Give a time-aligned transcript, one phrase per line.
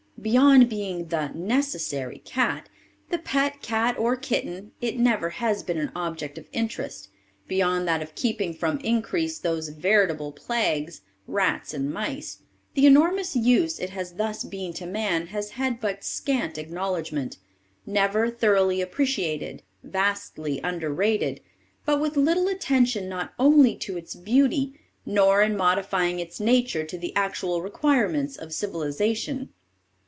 [0.21, 2.69] Beyond being the "necessary" cat,
[3.09, 7.09] the pet cat or kitten, it never has been an object of interest,
[7.47, 12.43] beyond that of keeping from increase those veritable plagues, rats and mice;
[12.75, 17.37] the enormous use it has thus been to man has had but scant acknowledgment,
[17.87, 21.41] never thoroughly appreciated, vastly underrated,
[21.87, 26.99] with but little attention not only to its beauty, nor in modifying its nature to
[26.99, 29.49] the actual requirements of civilisation.